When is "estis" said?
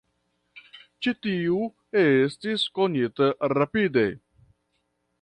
2.05-2.67